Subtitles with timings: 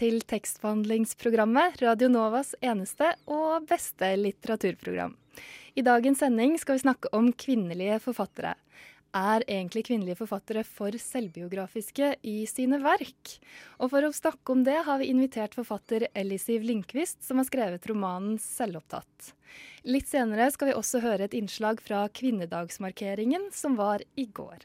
[0.00, 5.12] Til tekstbehandlingsprogrammet, Radio Novas eneste og beste litteraturprogram.
[5.76, 8.54] I dagens sending skal vi snakke om kvinnelige forfattere.
[9.12, 13.34] Er egentlig kvinnelige forfattere for selvbiografiske i sine verk?
[13.82, 17.88] Og for å snakke om det har vi invitert forfatter Ellisiv Lindqvist, som har skrevet
[17.90, 19.34] romanen 'Selvopptatt'.
[19.84, 24.64] Litt senere skal vi også høre et innslag fra kvinnedagsmarkeringen som var i går.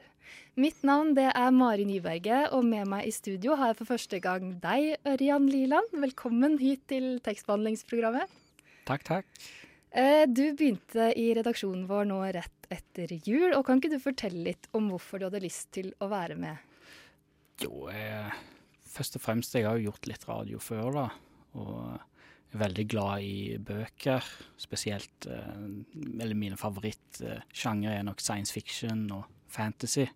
[0.55, 4.19] Mitt navn det er Mari Nyberget, og med meg i studio har jeg for første
[4.23, 5.91] gang deg, Ørjan Liland.
[5.99, 8.31] Velkommen hit til tekstbehandlingsprogrammet.
[8.87, 9.43] Takk, takk.
[9.91, 14.47] Eh, Du begynte i redaksjonen vår nå rett etter jul, og kan ikke du fortelle
[14.47, 16.57] litt om hvorfor du hadde lyst til å være med?
[17.63, 18.33] Jo, jeg,
[18.95, 21.07] først og fremst, jeg har jo gjort litt radio før, da.
[21.55, 21.99] Og
[22.55, 24.25] er veldig glad i bøker.
[24.61, 25.55] Spesielt eh,
[26.19, 30.07] Eller mine favorittsjangre er nok science fiction og fantasy.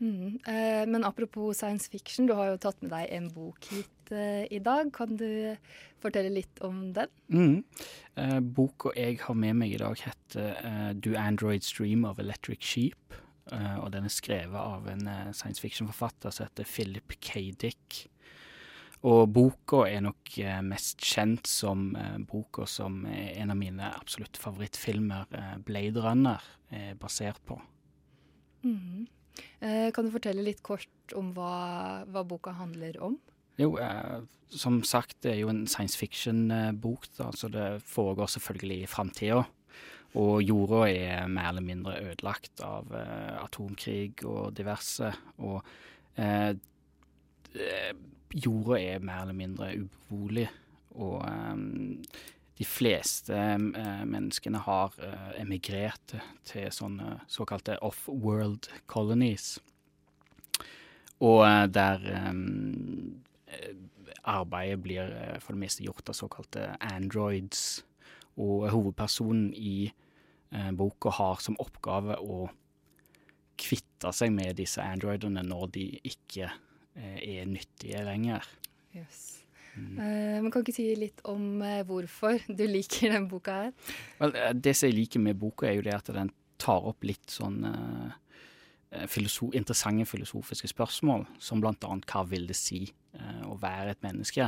[0.00, 0.38] Mm.
[0.46, 4.46] Eh, Men apropos science fiction, du har jo tatt med deg en bok hit eh,
[4.50, 4.88] i dag.
[4.96, 5.56] Kan du
[6.00, 7.10] fortelle litt om den?
[7.28, 7.64] Mm.
[8.16, 12.64] Eh, boka jeg har med meg i dag, heter eh, 'Do Androids Dream of Electric
[12.64, 13.18] Sheep'.
[13.52, 17.50] Eh, og den er skrevet av en eh, science fiction-forfatter som heter Philip K.
[17.52, 18.06] Dick.
[19.02, 21.96] Og boka er nok mest kjent som
[22.28, 25.24] boka som en av mine absolutt favorittfilmer,
[25.64, 27.56] 'Blade Runner', er basert på.
[28.62, 29.06] Mhm.
[29.60, 33.16] Eh, Kan du fortelle litt kort om hva, hva boka handler om?
[33.58, 38.82] Jo, eh, som sagt, det er jo en science fiction-bok, da, så det foregår selvfølgelig
[38.82, 39.44] i framtida.
[40.18, 45.12] Og jorda er mer eller mindre ødelagt av eh, atomkrig og diverse.
[45.38, 45.60] Og
[46.18, 46.50] eh,
[47.54, 47.92] eh,
[48.34, 50.48] jorda er mer eller mindre ubeboelig.
[50.98, 51.54] Og eh,
[52.60, 56.12] de fleste eh, menneskene har eh, emigrert
[56.44, 59.54] til sånne såkalte off-world colonies.
[61.24, 62.04] Og eh, der
[64.20, 67.80] arbeidet blir for det meste gjort av såkalte androids.
[68.36, 69.90] Og hovedpersonen i
[70.76, 72.44] boka har som oppgave å
[73.60, 76.52] kvitte seg med disse androidene når de ikke
[76.94, 78.44] er nyttige lenger.
[78.96, 79.39] Yes.
[80.00, 83.74] Eh, Men kan ikke si litt om eh, hvorfor du liker den boka her?
[84.20, 87.04] Vel, eh, det som jeg liker med boka, er jo det at den tar opp
[87.08, 88.16] litt sånn eh,
[88.92, 92.86] eh, filoso interessante filosofiske spørsmål, som annet hva vil det si
[93.44, 94.46] å være et menneske?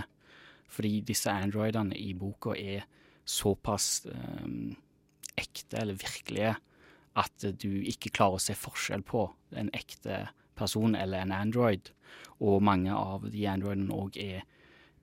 [0.73, 2.87] Fordi disse androidene i boka er
[3.29, 4.71] såpass um,
[5.39, 6.55] ekte eller virkelige
[7.21, 9.27] at du ikke klarer å se forskjell på
[9.59, 10.29] en ekte
[10.59, 11.91] person eller en android.
[12.41, 14.47] Og mange av de androidene òg er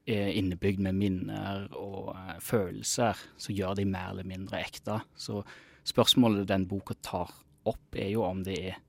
[0.10, 5.00] innebygd med minner og eh, følelser som gjør de mer eller mindre ekte.
[5.16, 5.42] Så
[5.88, 7.32] spørsmålet den boka tar
[7.70, 8.80] opp, er jo om det er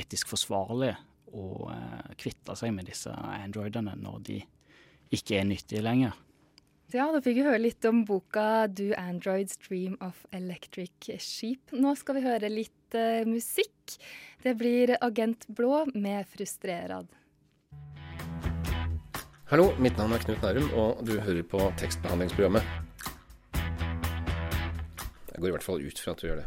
[0.00, 0.94] etisk forsvarlig
[1.32, 4.40] å eh, kvitte seg med disse androidene når de
[5.14, 6.16] ikke er nyttige lenger.
[6.88, 11.74] Ja, da fikk vi høre litt om boka 'Do Androids Dream of Electric Sheep'.
[11.76, 13.98] Nå skal vi høre litt uh, musikk.
[14.40, 17.12] Det blir Agent Blå med 'Frustrerad'.
[19.48, 22.66] Hallo, mitt navn er Knut Nærum, og du hører på tekstbehandlingsprogrammet.
[25.30, 26.44] Jeg går i hvert fall ut fra at du gjør det.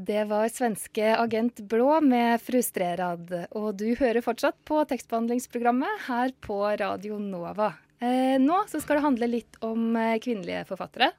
[0.00, 3.34] Det var svenske Agent Blå med 'Frustrerad'.
[3.52, 7.74] Og du hører fortsatt på tekstbehandlingsprogrammet her på Radio Nova.
[8.00, 11.10] Eh, nå så skal det handle litt om eh, kvinnelige forfattere.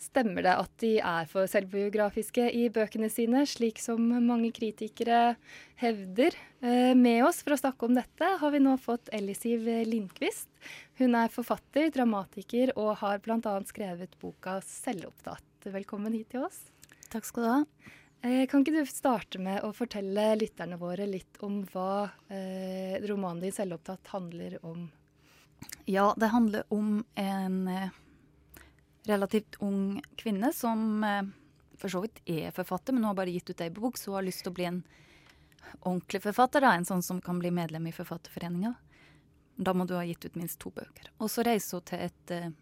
[0.00, 5.34] Stemmer det at de er for selvbiografiske i bøkene sine, slik som mange kritikere
[5.82, 6.36] hevder?
[6.64, 10.48] Eh, med oss for å snakke om dette har vi nå fått Ellisiv Lindqvist.
[10.96, 13.52] Hun er forfatter, dramatiker og har bl.a.
[13.68, 15.68] skrevet boka 'Selvopptatt'.
[15.68, 16.70] Velkommen hit til oss.
[17.12, 17.58] Takk skal du ha.
[18.48, 23.52] Kan ikke du starte med å fortelle lytterne våre litt om hva eh, romanen din
[23.52, 24.88] 'Selvopptatt' handler om?
[25.90, 27.90] Ja, det handler om en eh,
[29.08, 31.22] relativt ung kvinne som eh,
[31.80, 34.20] for så vidt er forfatter, men hun har bare gitt ut ei bok, så hun
[34.20, 34.82] har lyst til å bli en
[35.80, 36.60] ordentlig forfatter.
[36.60, 38.74] da, En sånn som kan bli medlem i Forfatterforeninga.
[39.56, 41.10] Da må du ha gitt ut minst to bøker.
[41.18, 42.52] Og så reiser hun til et eh,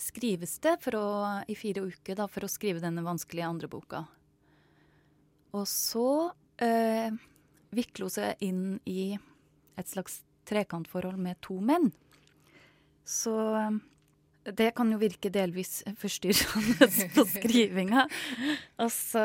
[0.00, 1.04] skrivested å,
[1.46, 4.04] i fire uker da, for å skrive denne vanskelige andre boka.
[5.54, 6.30] Og så
[6.62, 7.10] eh,
[7.74, 9.16] vikler hun seg inn i
[9.78, 11.88] et slags trekantforhold med to menn.
[13.06, 13.34] Så
[14.44, 18.06] det kan jo virke delvis forstyrrende på skrivinga.
[18.80, 19.22] Altså,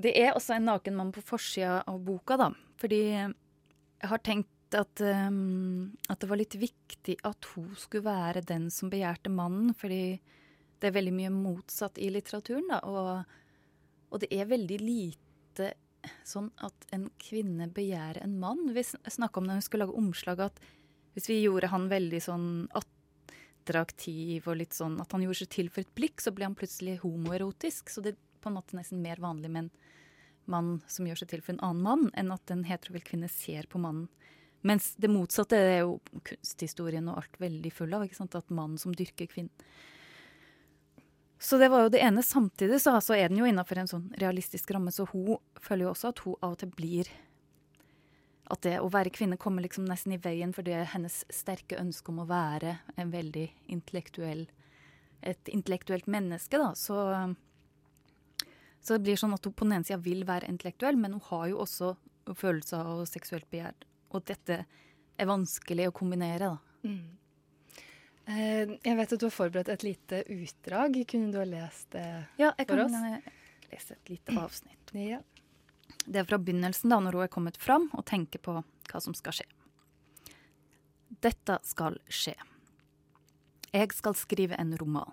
[0.00, 2.50] det er også en naken mann på forsida av boka, da.
[2.80, 8.42] Fordi jeg har tenkt at, um, at, det var litt viktig at hun skulle være
[8.48, 9.74] den som begjærte mannen.
[9.76, 10.18] Fordi
[10.80, 12.80] det er veldig mye motsatt i litteraturen, da.
[12.88, 15.74] Og, og det er veldig lite
[16.26, 18.66] sånn at en kvinne begjærer en mann.
[18.74, 20.60] Vi snakka om når hun skulle lage omslag, at
[21.14, 25.70] hvis vi gjorde han veldig sånn attraktiv og litt sånn at han gjorde seg til
[25.72, 27.92] for et blikk, så ble han plutselig homoerotisk.
[27.92, 29.72] Så det er på en måte nesten mer vanlig med en
[30.50, 33.70] mann som gjør seg til for en annen mann, enn at en heterofil kvinne ser
[33.70, 34.10] på mannen.
[34.64, 38.06] Mens det motsatte er jo kunsthistorien og alt veldig full av.
[38.06, 38.36] ikke sant?
[38.38, 39.52] At mannen som dyrker kvinnen.
[41.44, 42.22] Så det var jo det ene.
[42.22, 45.92] Samtidig så altså er den jo innafor en sånn realistisk ramme, så hun føler jo
[45.92, 47.10] også at hun av og til blir
[48.52, 52.12] At det å være kvinne kommer liksom nesten i veien for det hennes sterke ønske
[52.12, 54.46] om å være en veldig intellektuell
[55.24, 56.72] Et intellektuelt menneske, da.
[56.76, 56.96] Så,
[58.80, 61.24] så det blir sånn at hun på den ene sida vil være intellektuell, men hun
[61.30, 61.94] har jo også
[62.36, 63.72] følelser og seksuelt begjær.
[64.12, 64.58] Og dette
[65.16, 66.88] er vanskelig å kombinere, da.
[66.88, 67.23] Mm.
[68.26, 70.96] Eh, jeg vet at du har forberedt et lite utdrag.
[71.10, 72.06] Kunne du ha lest det
[72.40, 72.94] ja, for oss?
[72.94, 74.94] Ja, jeg kan lese et lite avsnitt.
[74.96, 75.20] Ja.
[76.04, 79.16] Det er fra begynnelsen, da, når hun er kommet fram og tenker på hva som
[79.16, 79.48] skal skje.
[81.24, 82.34] Dette skal skje.
[83.74, 85.12] Jeg skal skrive en roman.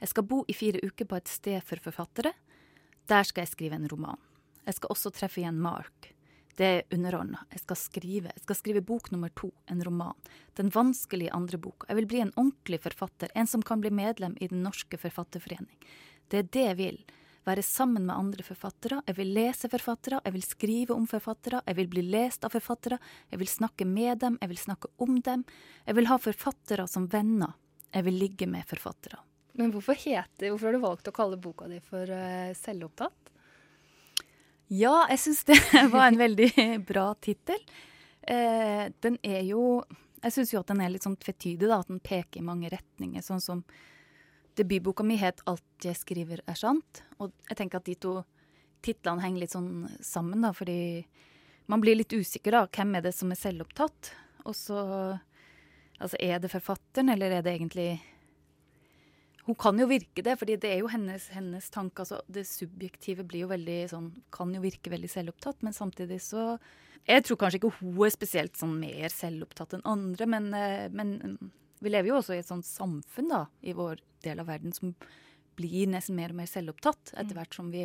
[0.00, 2.34] Jeg skal bo i fire uker på et sted for forfattere.
[3.08, 4.20] Der skal jeg skrive en roman.
[4.66, 6.12] Jeg skal også treffe igjen Mark.
[6.56, 7.42] Det er underordna.
[7.52, 8.30] Jeg skal skrive.
[8.32, 10.16] Jeg skal skrive bok nummer to, en roman.
[10.56, 11.84] Den vanskelige andre boka.
[11.90, 15.76] Jeg vil bli en ordentlig forfatter, en som kan bli medlem i Den norske forfatterforening.
[16.32, 16.98] Det er det jeg vil.
[17.46, 19.02] Være sammen med andre forfattere.
[19.06, 20.18] Jeg vil lese forfattere.
[20.24, 21.60] Jeg vil skrive om forfattere.
[21.66, 22.98] Jeg vil bli lest av forfattere.
[23.30, 24.38] Jeg vil snakke med dem.
[24.40, 25.44] Jeg vil snakke om dem.
[25.86, 27.52] Jeg vil ha forfattere som venner.
[27.92, 29.20] Jeg vil ligge med forfattere.
[29.56, 33.25] Men hvorfor, heter, hvorfor har du valgt å kalle boka di for uh, selvopptatt?
[34.72, 35.58] Ja, jeg syns det
[35.94, 36.50] var en veldig
[36.86, 37.60] bra tittel.
[38.26, 39.84] Eh, den er jo
[40.24, 41.78] Jeg syns jo at den er litt sånn tvetydig, da.
[41.84, 43.22] At den peker i mange retninger.
[43.22, 43.62] Sånn som
[44.56, 47.04] debutboka mi het 'Alt jeg skriver er sant'.
[47.20, 48.24] Og jeg tenker at de to
[48.82, 51.06] titlene henger litt sånn sammen, da, fordi
[51.68, 52.66] man blir litt usikker, da.
[52.66, 54.12] Hvem er det som er selvopptatt?
[54.46, 55.20] Og så
[55.98, 58.02] Altså, er det forfatteren, eller er det egentlig
[59.46, 62.02] hun kan jo virke det, fordi det er jo hennes, hennes tanke.
[62.02, 66.56] Altså, det subjektive blir jo veldig sånn Kan jo virke veldig selvopptatt, men samtidig så
[67.06, 71.12] Jeg tror kanskje ikke hun er spesielt sånn mer selvopptatt enn andre, men, eh, men
[71.22, 74.74] mm, vi lever jo også i et sånt samfunn da, i vår del av verden
[74.74, 74.90] som
[75.56, 77.12] blir nesten mer og mer selvopptatt.
[77.14, 77.38] Etter mm.
[77.38, 77.84] hvert som vi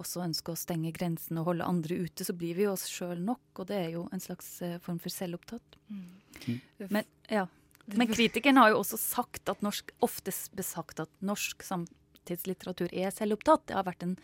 [0.00, 3.22] også ønsker å stenge grensene og holde andre ute, så blir vi jo oss sjøl
[3.22, 3.44] nok.
[3.54, 5.78] Og det er jo en slags uh, form for selvopptatt.
[5.86, 6.02] Mm.
[6.48, 6.58] mm.
[6.88, 7.46] Men ja.
[7.94, 13.68] Men kritikeren har jo også sagt at norsk, oftest besagt at norsk samtidslitteratur er selvopptatt.
[13.68, 14.16] Det har vært en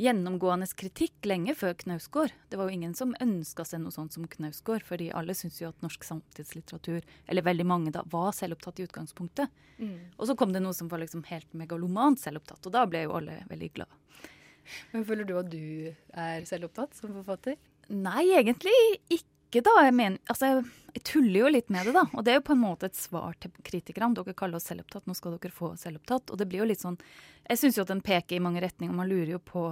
[0.00, 2.32] gjennomgående kritikk lenge før Knausgård.
[2.50, 5.70] Det var jo ingen som ønska seg noe sånt som Knausgård, fordi alle syns jo
[5.70, 9.52] at norsk samtidslitteratur, eller veldig mange da, var selvopptatt i utgangspunktet.
[9.78, 9.98] Mm.
[10.16, 13.18] Og så kom det noe som var liksom helt megalomant selvopptatt, og da ble jo
[13.18, 14.00] alle veldig glade.
[14.92, 17.58] Men Føler du at du er selvopptatt som forfatter?
[17.92, 18.74] Nei, egentlig
[19.10, 19.74] ikke ikke, da.
[19.84, 20.48] Jeg, mener, altså,
[20.94, 22.06] jeg, tuller jo litt med det, da.
[22.16, 24.14] Og det er jo på en måte et svar til kritikerne.
[24.16, 26.32] Dere kaller oss selvopptatt, nå skal dere få selvopptatt.
[26.32, 26.96] Og det blir jo litt sånn
[27.44, 28.96] Jeg syns jo at den peker i mange retninger.
[28.96, 29.66] Man lurer jo på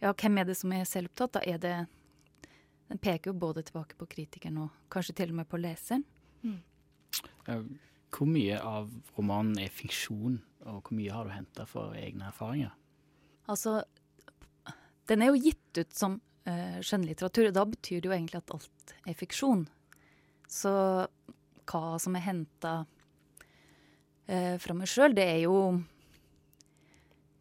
[0.00, 1.38] ja, hvem er det som er selvopptatt?
[1.38, 1.76] Da er det
[2.90, 6.04] Den peker jo både tilbake på kritikeren og kanskje til og med på leseren.
[6.42, 6.58] Mm.
[8.10, 12.72] Hvor mye av romanen er fiksjon, og hvor mye har du henta for egne erfaringer?
[13.46, 13.84] Altså,
[15.06, 17.50] den er jo gitt ut som skjønnlitteratur.
[17.54, 19.66] Da betyr det jo egentlig at alt er fiksjon.
[20.50, 20.72] Så
[21.70, 25.60] hva som er henta uh, fra meg sjøl, det er jo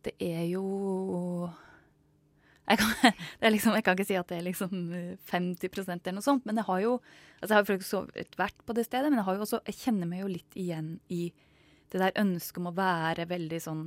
[0.06, 1.50] Det er jo
[2.70, 3.16] jeg kan,
[3.56, 4.74] liksom, jeg kan, ikke si at det er liksom
[5.32, 6.92] 50% eller noe sånt, men jeg har jo
[7.42, 8.02] altså jeg har så
[8.38, 11.32] vært på det stedet, men jeg, også, jeg kjenner meg jo litt igjen i
[11.90, 13.84] det der ønsket om å være veldig sånn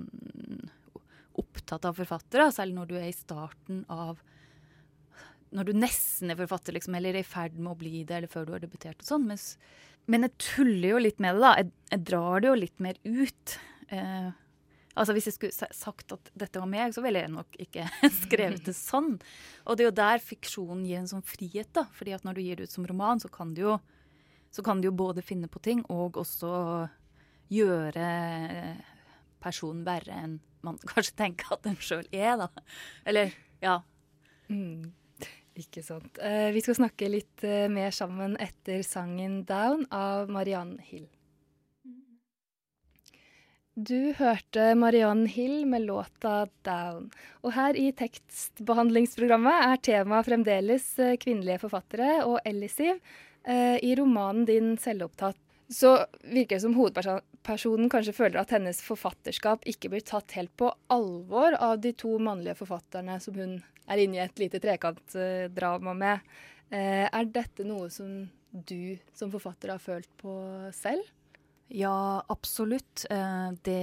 [1.38, 4.18] opptatt av forfattere, selv når du er i starten av
[5.52, 8.30] når du nesten er forfatter, liksom, eller er i ferd med å bli det, eller
[8.32, 9.26] før du har debutert og sånn.
[9.28, 9.40] Men,
[10.10, 11.52] men, jeg tuller jo litt med det, da.
[11.60, 13.56] Jeg, jeg drar det jo litt mer ut.
[13.92, 14.30] Eh,
[14.94, 17.88] altså Hvis jeg skulle sagt at dette var meg, så ville jeg nok ikke
[18.22, 19.16] skrevet det sånn.
[19.66, 21.86] Og det er jo der fiksjonen gir en sånn frihet, da.
[21.96, 23.76] fordi at når du gir det ut som roman, så kan du jo,
[24.64, 26.54] kan du jo både finne på ting og også
[27.52, 28.08] gjøre
[29.42, 32.48] personen verre enn man kanskje tenker at den sjøl er, da.
[33.08, 33.32] Eller,
[33.62, 33.80] ja.
[34.48, 34.92] Mm.
[35.58, 36.16] Ikke sant.
[36.22, 41.08] Eh, vi skal snakke litt eh, mer sammen etter sangen 'Down' av Mariann Hill.
[43.72, 47.10] Du hørte Mariann Hill med låta 'Down'.
[47.44, 53.00] Og her i tekstbehandlingsprogrammet er temaet fremdeles eh, kvinnelige forfattere og Ellisiv.
[53.42, 59.90] I romanen din 'Selvopptatt' så virker det som hovedpersonen kanskje føler at hennes forfatterskap ikke
[59.92, 63.56] blir tatt helt på alvor av de to mannlige forfatterne som hun
[63.90, 66.30] er inne i et lite trekantdrama med.
[66.72, 70.36] Eh, er dette noe som du som forfatter har følt på
[70.76, 71.08] selv?
[71.72, 73.06] Ja, absolutt.
[73.10, 73.82] Eh, det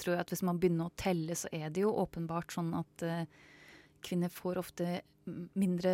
[0.00, 3.04] tror jeg at hvis man begynner å telle, så er det jo åpenbart sånn at
[3.06, 3.24] eh,
[4.04, 5.00] kvinner får ofte
[5.58, 5.92] mindre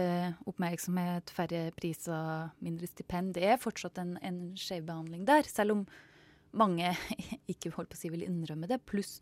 [0.48, 3.34] oppmerksomhet, færre priser, mindre stipend.
[3.36, 5.84] Det er fortsatt en, en skjevbehandling der, selv om
[6.56, 6.94] mange
[7.52, 8.80] ikke holdt på å si vil innrømme det.
[8.88, 9.18] Pluss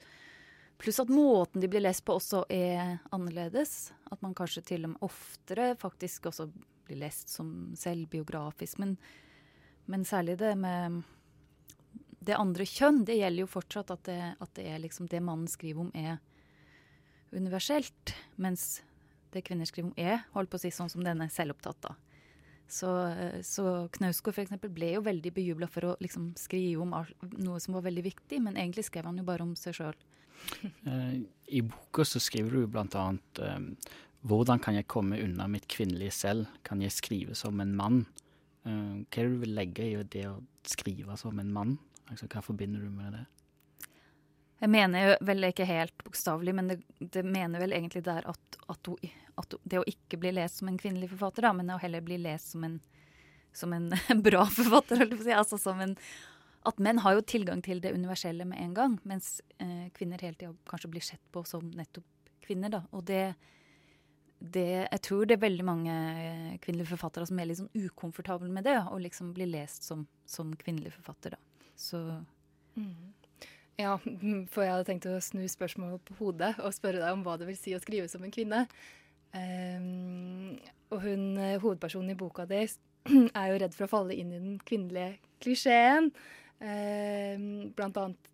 [0.77, 3.95] plus at måten de blir lest på også er annerledes.
[4.13, 6.51] At man kanskje til og med oftere faktisk også
[6.87, 8.83] blir lest som selvbiografisk.
[8.83, 8.99] Men
[9.87, 11.03] men særlig det med
[12.27, 15.47] det andre kjønn, det gjelder jo fortsatt at det, at det er liksom det mannen
[15.51, 16.19] skriver om, er
[17.37, 18.15] universelt.
[18.41, 18.81] Mens
[19.35, 21.81] det kvinner skriver om, er holdt på å si sånn som denne selvopptatt.
[21.89, 21.95] da.
[22.67, 22.91] Så,
[23.47, 24.57] så Knausgård f.eks.
[24.75, 26.95] ble jo veldig bejubla for å liksom skrive om
[27.39, 29.97] noe som var veldig viktig, men egentlig skrev han jo bare om seg sjøl.
[30.87, 31.23] Eh,
[31.59, 33.71] I boka så skriver du annet um,
[34.29, 38.03] hvordan kan jeg komme unna mitt kvinnelige selv, kan jeg skrive som en mann?
[38.67, 41.77] Hva er det du vil legge i det å skrive som en mann?
[42.11, 43.23] Altså, hva forbinder du med det?
[44.57, 48.59] Jeg mener jo vel ikke helt bokstavelig, men det, det, mener vel egentlig der at,
[48.73, 51.81] at, hun, at, det å ikke bli lest som en kvinnelig forfatter, da, men å
[51.83, 52.79] heller bli lest som en,
[53.57, 53.91] som en
[54.27, 55.37] bra forfatter, holdt jeg på å si.
[55.37, 55.97] Altså som en
[56.67, 60.35] At menn har jo tilgang til det universelle med en gang, mens eh, kvinner hele
[60.35, 62.09] tida kanskje blir sett på som nettopp
[62.43, 62.81] kvinner, da.
[62.97, 63.37] Og det,
[64.41, 68.51] det, jeg tror det er veldig mange eh, kvinnelige forfattere som er litt sånn ukomfortable
[68.51, 71.37] med det, å liksom bli lest som, som kvinnelig forfatter.
[71.37, 71.71] da.
[71.77, 72.01] Så
[72.75, 73.15] mm.
[73.81, 73.97] Ja,
[74.53, 77.49] for jeg hadde tenkt å snu spørsmålet på hodet og spørre deg om hva det
[77.51, 78.65] vil si å skrive som en kvinne.
[79.37, 80.55] Um,
[80.95, 82.63] og hun, eh, hovedpersonen i boka di
[83.41, 86.09] er jo redd for å falle inn i den kvinnelige klisjeen.
[86.57, 88.33] Um, blant annet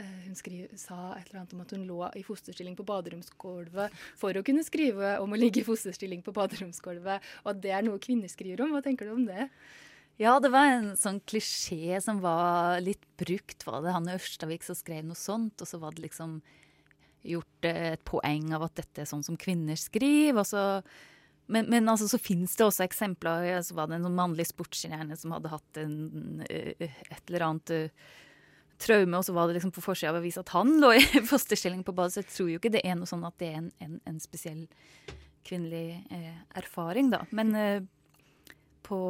[0.00, 3.96] Eh, hun skrev, sa et eller annet om at hun lå i fosterstilling på baderomsgulvet
[4.18, 7.84] for å kunne skrive om å ligge i fosterstilling på baderomsgulvet, og at det er
[7.84, 8.72] noe kvinner skriver om.
[8.76, 9.50] Hva tenker du om det?
[10.20, 13.64] Ja, det var en sånn klisjé som var litt brukt.
[13.64, 16.42] Var det Hanne Ørstavik som skrev noe sånt, og så var det liksom
[17.24, 20.44] gjort et poeng av at dette er sånn som kvinner skriver.
[20.44, 20.64] så
[21.50, 23.48] men, men altså, så finnes det også eksempler.
[23.64, 27.72] Så var det en sånn mannlig sportsstjerne som hadde hatt en, et eller annet
[28.80, 31.80] traume, og så var det liksom på forsida av avisa at han lå i fosterstilling
[31.86, 32.14] på badet.
[32.14, 34.20] Så jeg tror jo ikke det er noe sånn at det er en, en, en
[34.20, 34.66] spesiell
[35.48, 37.24] kvinnelig eh, erfaring, da.
[37.32, 37.80] Men eh,
[38.90, 39.00] på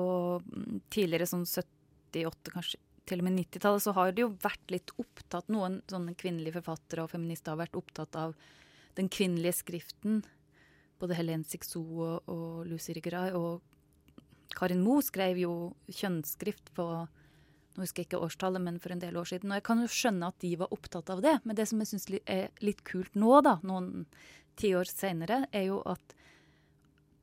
[0.45, 4.93] mm, tidligere sånn 78, kanskje til og med 90-tallet, så har det jo vært litt
[5.01, 8.37] opptatt Noen sånne kvinnelige forfattere og feminister har vært opptatt av
[8.99, 10.21] den kvinnelige skriften.
[11.01, 13.65] Både Helene Sixou og, og Lucy Rigray Og
[14.55, 15.55] Karin Moe skrev jo
[15.89, 16.87] kjønnsskrift på
[17.71, 19.53] nå husker jeg ikke årstallet, men for en del år siden.
[19.53, 21.37] Og jeg kan jo skjønne at de var opptatt av det.
[21.47, 24.09] Men det som jeg syns er litt kult nå, da, noen
[24.61, 26.17] tiår seinere, er jo at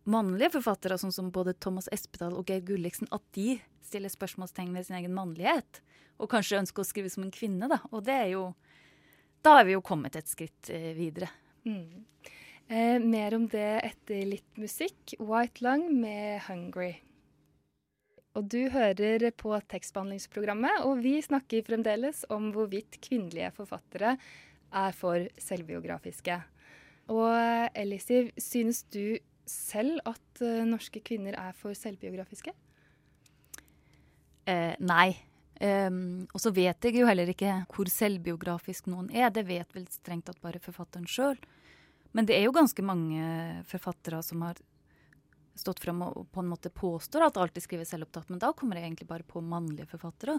[0.08, 4.88] mannlige forfattere, sånn som både Thomas Espedal og Geir Gulliksen, at de stiller spørsmålstegn ved
[4.88, 5.82] sin egen mannlighet.
[6.18, 7.82] Og kanskje ønsker å skrive som en kvinne, da.
[7.92, 8.50] Og det er jo
[9.46, 11.30] Da er vi jo kommet et skritt eh, videre.
[11.64, 12.04] Mm.
[12.68, 15.14] Eh, mer om det etter litt musikk.
[15.20, 16.98] White Lung med 'Hungry'.
[18.36, 24.18] Og du hører på tekstbehandlingsprogrammet, og vi snakker fremdeles om hvorvidt kvinnelige forfattere
[24.74, 26.42] er for selvbiografiske.
[27.08, 29.18] Og Elisiv, synes du
[29.50, 32.54] selv at uh, norske kvinner er for selvbiografiske?
[34.48, 35.12] Eh, nei.
[35.58, 39.32] Um, og så vet jeg jo heller ikke hvor selvbiografisk noen er.
[39.34, 41.40] Det vet vel strengt tatt bare forfatteren sjøl.
[42.16, 44.62] Men det er jo ganske mange forfattere som har
[45.58, 48.78] stått fram og på en måte påstår at alt de skriver selvopptatt, men da kommer
[48.78, 50.38] jeg egentlig bare på mannlige forfattere.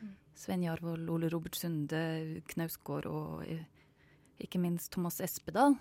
[0.00, 0.12] Mm.
[0.38, 2.02] Sven Jarvold, Ole Robert Sunde,
[2.54, 3.64] Knausgård og eh,
[4.42, 5.76] ikke minst Thomas Espedal.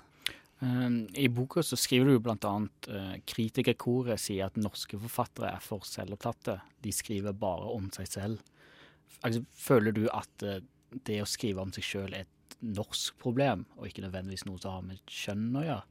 [0.62, 2.52] Um, I boka så skriver du bl.a.
[2.86, 6.60] Uh, kritikerkoret sier at norske forfattere er for selvopptatte.
[6.86, 8.44] De skriver bare om seg selv.
[9.26, 10.60] Altså, føler du at uh,
[11.08, 14.78] det å skrive om seg sjøl er et norsk problem, og ikke nødvendigvis noe som
[14.78, 15.88] har med kjønn å gjøre?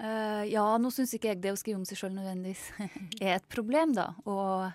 [0.00, 2.66] Uh, ja, nå syns ikke jeg det å skrive om seg sjøl nødvendigvis
[3.24, 4.10] er et problem, da.
[4.28, 4.68] Og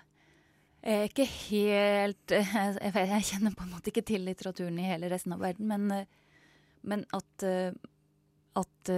[0.86, 5.10] jeg er ikke helt jeg, jeg, kjenner på en måte ikke til litteraturen i hele
[5.10, 6.44] resten av verden, men, eh,
[6.86, 7.72] men at, eh,
[8.58, 8.92] at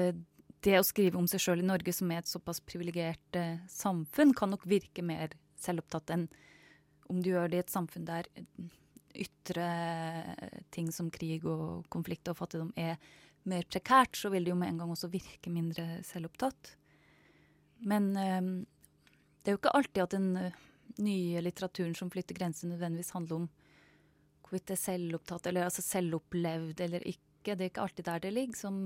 [0.67, 4.35] det å skrive om seg sjøl i Norge, som er et såpass privilegert eh, samfunn,
[4.37, 6.27] kan nok virke mer selvopptatt enn
[7.09, 8.27] om du gjør det i et samfunn der
[9.19, 9.69] ytre
[10.75, 12.99] ting som krig og konflikt og fattigdom er
[13.49, 16.75] mer prekært, så vil det jo med en gang også virke mindre selvopptatt.
[17.89, 18.51] Men eh,
[19.43, 20.57] det er jo ikke alltid at den uh,
[21.01, 23.49] nye litteraturen som flytter grenser, nødvendigvis handler om
[24.43, 27.55] hvorvidt det er selvopptatt eller altså selvopplevd eller ikke.
[27.55, 28.59] Det er ikke alltid der det ligger.
[28.59, 28.81] Som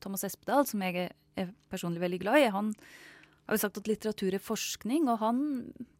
[0.00, 2.74] Thomas Espedal, som jeg er, er personlig veldig glad i, han
[3.46, 5.40] har jo sagt at litteratur er forskning, og han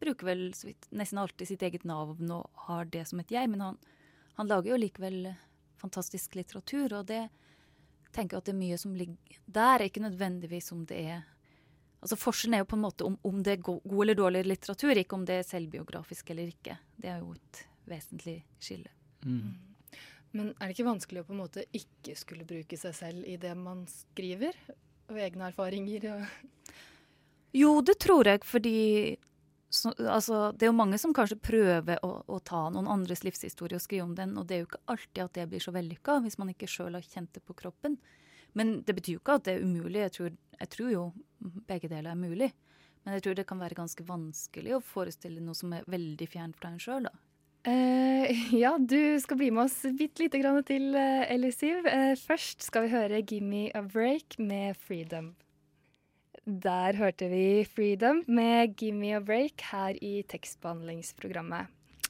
[0.03, 3.65] bruker vel vidt, nesten alltid sitt eget navn og har det som et jeg, men
[3.65, 3.79] han,
[4.39, 5.33] han lager jo likevel
[5.81, 7.25] fantastisk litteratur, og det
[8.15, 11.29] tenker jeg at det er mye som ligger der, ikke nødvendigvis om det er
[12.01, 14.97] Altså Forskjellen er jo på en måte om, om det er god eller dårlig litteratur,
[14.97, 16.79] ikke om det er selvbiografisk eller ikke.
[16.97, 17.59] Det er jo et
[17.91, 18.89] vesentlig skille.
[19.21, 19.51] Mm.
[20.37, 23.35] Men er det ikke vanskelig å på en måte ikke skulle bruke seg selv i
[23.41, 24.55] det man skriver?
[25.11, 26.07] Og egne erfaringer?
[26.15, 26.77] Og
[27.57, 28.79] jo, det tror jeg, fordi
[29.71, 33.79] så, altså, det er jo mange som kanskje prøver å, å, ta noen andres livshistorie
[33.79, 36.19] og skrive om den, og det er jo ikke alltid at det blir så vellykka
[36.25, 37.99] hvis man ikke sjøl har kjent det på kroppen.
[38.59, 40.03] Men det betyr jo ikke at det er umulig.
[40.03, 41.05] Jeg tror, jeg tror, jo
[41.71, 42.51] begge deler er mulig.
[43.05, 46.59] Men jeg tror det kan være ganske vanskelig å forestille noe som er veldig fjernt
[46.59, 47.07] fra en sjøl.
[47.67, 51.85] Uh, ja, du skal bli med oss bitte lite grann til, uh, Elisiv.
[51.85, 55.35] Uh, først skal vi høre 'Gimme a Break' med 'Freedom'.
[56.47, 61.67] Der hørte vi 'Freedom' med 'Gimme a Break' her i tekstbehandlingsprogrammet.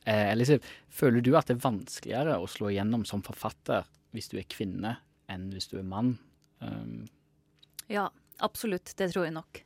[0.06, 4.38] Eh, Elisabeth, føler du at det er vanskeligere å slå igjennom som forfatter hvis du
[4.40, 4.96] er kvinne,
[5.28, 6.14] enn hvis du er mann?
[6.60, 7.04] Um.
[7.90, 8.08] Ja,
[8.40, 8.94] absolutt.
[8.96, 9.62] Det tror jeg nok.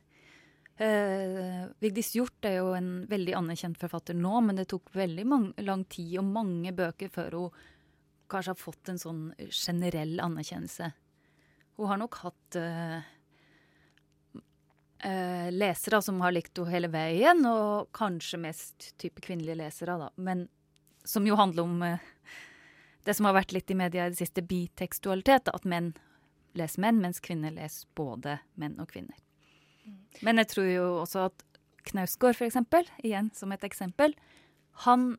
[0.77, 5.25] Eh, Vigdis Hjorth er jo en veldig anerkjent forfatter nå, men det tok veldig
[5.63, 7.63] lang tid og mange bøker før hun
[8.31, 10.91] kanskje har fått en sånn generell anerkjennelse.
[11.75, 12.97] Hun har nok hatt eh,
[15.05, 20.09] eh, lesere som har likt henne hele veien, og kanskje mest type kvinnelige lesere, da.
[20.15, 20.47] Men
[21.05, 21.99] som jo handler om eh,
[23.05, 25.51] det som har vært litt i media i det siste, bitekstualitet.
[25.53, 25.93] At menn
[26.57, 29.19] leser menn, mens kvinner leser både menn og kvinner.
[30.25, 31.45] Men jeg tror jo også at
[31.85, 34.15] Knausgård, for eksempel, igjen som et eksempel,
[34.85, 35.15] han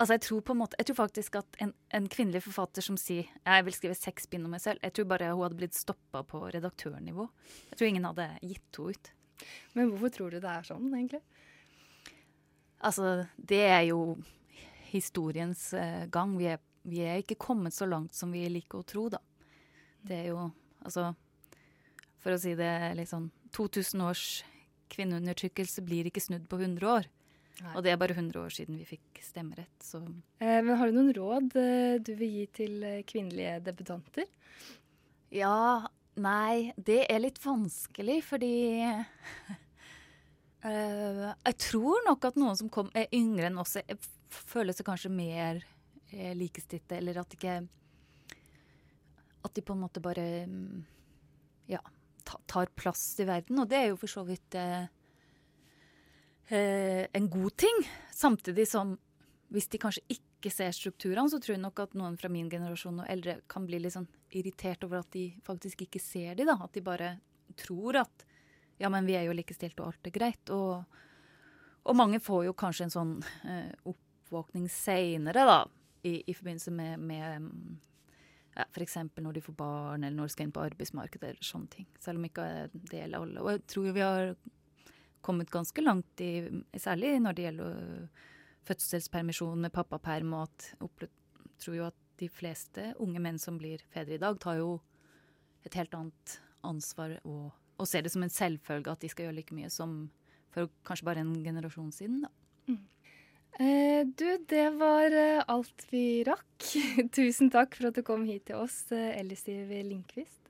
[0.00, 2.96] Altså, jeg tror på en måte, jeg tror faktisk at en, en kvinnelig forfatter som
[2.96, 5.76] sier jeg vil skrive seks bind om meg selv, jeg tror bare hun hadde blitt
[5.76, 7.26] stoppa på redaktørnivå.
[7.68, 9.10] Jeg tror ingen hadde gitt henne ut.
[9.76, 11.20] Men hvorfor tror du det er sånn, egentlig?
[12.80, 14.16] Altså, det er jo
[14.88, 16.32] historiens uh, gang.
[16.40, 19.20] Vi er, vi er, ikke kommet så langt som vi liker å tro, da.
[20.00, 20.46] Det er jo
[20.80, 21.10] altså
[22.24, 24.26] For å si det litt sånn 2000 års
[24.90, 27.08] kvinneundertrykkelse blir ikke snudd på 100 år.
[27.60, 27.72] Nei.
[27.76, 30.00] Og det er bare 100 år siden vi fikk stemmerett, så
[30.40, 34.28] eh, Men har du noen råd eh, du vil gi til eh, kvinnelige debutanter?
[35.34, 35.88] Ja
[36.20, 39.52] Nei, det er litt vanskelig, fordi uh,
[41.48, 43.76] Jeg tror nok at noen som kom, er yngre enn oss,
[44.30, 45.62] føler seg kanskje mer
[46.10, 47.60] eh, likestilte, eller at ikke
[49.46, 50.26] At de på en måte bare
[51.70, 51.80] ja,
[52.50, 53.62] tar plass i verden.
[53.62, 54.86] Og det er jo for så vidt uh,
[56.50, 57.84] eh, en god ting.
[58.14, 58.96] Samtidig som
[59.50, 63.02] hvis de kanskje ikke ser strukturene, så tror jeg nok at noen fra min generasjon
[63.02, 64.06] og eldre kan bli litt sånn
[64.38, 66.54] irritert over at de faktisk ikke ser de da.
[66.62, 67.16] At de bare
[67.58, 68.26] tror at
[68.80, 70.52] ja, men vi er jo likestilt og alt er greit.
[70.54, 70.84] Og,
[71.82, 73.12] og mange får jo kanskje en sånn
[73.44, 75.60] eh, oppvåkning seinere, da.
[76.00, 77.50] I, I, forbindelse med, med
[78.56, 78.96] ja, F.eks.
[79.16, 81.86] når de får barn, eller når de skal inn på arbeidsmarkedet, eller sånne ting.
[82.02, 83.44] Selv om ikke det gjelder alle.
[83.44, 84.34] Og jeg tror vi har
[85.20, 86.32] kommet ganske langt i
[86.80, 87.80] Særlig når det gjelder
[88.68, 91.10] fødselspermisjon med pappaperm, og at jeg
[91.60, 94.80] tror jo at de fleste unge menn som blir fedre i dag, tar jo
[95.64, 96.36] et helt annet
[96.66, 100.02] ansvar og, og ser det som en selvfølge at de skal gjøre like mye som
[100.52, 102.24] for kanskje bare en generasjon siden.
[102.24, 102.30] da.
[103.58, 106.68] Eh, du, det var eh, alt vi rakk.
[107.16, 110.40] Tusen takk for at du kom hit til oss, eh, Elisiv Lindqvist.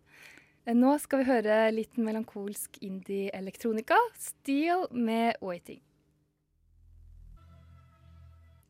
[0.66, 3.98] Eh, nå skal vi høre litt melankolsk indie-elektronika.
[4.18, 5.82] Steel med 'Waiting'.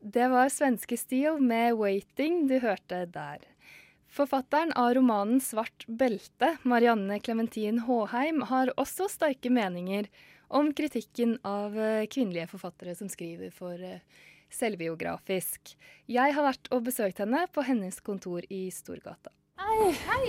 [0.01, 3.45] Det var svenske Steel med 'Waiting' du hørte der.
[4.09, 10.09] Forfatteren av romanen 'Svart belte', Marianne Clementin Håheim, har også sterke meninger
[10.51, 14.03] om kritikken av eh, kvinnelige forfattere som skriver for eh,
[14.51, 15.75] selvbiografisk.
[16.11, 19.31] Jeg har vært og besøkt henne på hennes kontor i Storgata.
[19.61, 20.27] Hei, hei.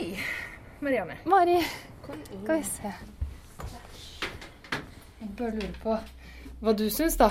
[0.82, 1.18] Marianne.
[1.30, 1.58] Mari,
[2.04, 2.94] skal vi se.
[5.22, 5.98] Jeg bare lurer på
[6.62, 7.26] hva du syns da,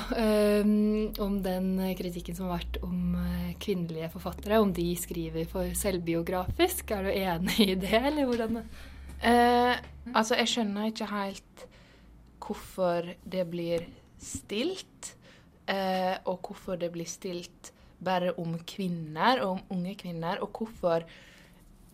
[0.64, 4.60] um, om den kritikken som har vært om uh, kvinnelige forfattere.
[4.60, 6.92] Om de skriver for selvbiografisk.
[6.92, 8.60] Er du enig i det, eller hvordan?
[9.22, 9.76] Eh,
[10.12, 11.66] altså, jeg skjønner ikke helt
[12.42, 13.86] hvorfor det blir
[14.22, 15.14] stilt,
[15.70, 21.06] eh, og hvorfor det blir stilt bare om kvinner og om unge kvinner, og hvorfor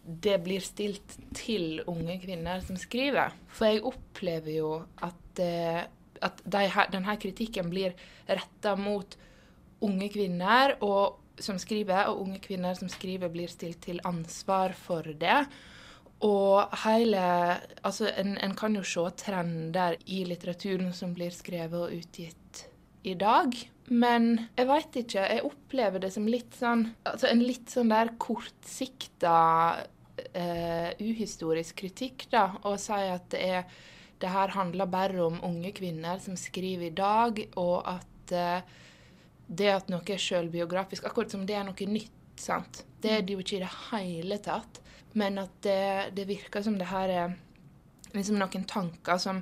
[0.08, 3.36] det blir stilt til unge kvinner som skriver.
[3.52, 5.84] For jeg opplever jo at, eh,
[6.24, 7.96] at de her, denne kritikken blir
[8.28, 9.18] retta mot
[9.84, 15.04] unge kvinner og, som skriver, og unge kvinner som skriver blir stilt til ansvar for
[15.04, 15.44] det.
[16.26, 17.22] Og hele
[17.86, 22.64] Altså, en, en kan jo se trender i litteraturen som blir skrevet og utgitt
[23.08, 23.54] i dag.
[23.88, 25.28] Men jeg veit ikke.
[25.32, 29.36] Jeg opplever det som litt sånn Altså en litt sånn der kortsikta
[29.84, 32.50] uh, uhistorisk kritikk, da.
[32.66, 33.78] Og si at det er
[34.18, 38.78] det her handler bare om unge kvinner som skriver i dag, og at uh,
[39.48, 42.14] det at noe er sjølbiografisk Akkurat som det er noe nytt.
[42.38, 42.84] sant?
[43.02, 44.82] Det er det jo ikke i det hele tatt.
[45.18, 47.38] Men at det, det virker som det her er
[48.14, 49.42] liksom noen tanker som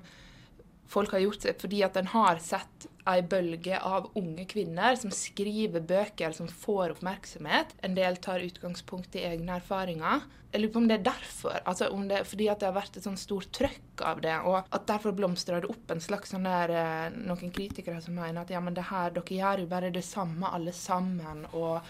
[0.89, 5.11] folk har gjort seg fordi at en har sett ei bølge av unge kvinner som
[5.13, 7.75] skriver bøker som får oppmerksomhet.
[7.85, 10.25] En del tar utgangspunkt i egne erfaringer.
[10.51, 11.59] Jeg lurer på om det er derfor.
[11.65, 14.57] altså om det, Fordi at det har vært et sånn stort trøkk av det, og
[14.63, 18.53] at derfor blomstrer det opp en slags sånn der eh, Noen kritikere som mener at
[18.53, 21.83] ja, men det her, dere gjør jo bare det samme alle sammen, og